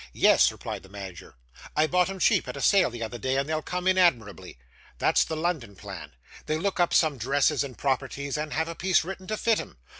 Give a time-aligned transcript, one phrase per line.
[0.13, 1.35] 'Yes,' replied the manager.
[1.75, 4.57] 'I bought 'em cheap, at a sale the other day, and they'll come in admirably.
[4.97, 6.13] That's the London plan.
[6.47, 9.77] They look up some dresses, and properties, and have a piece written to fit 'em.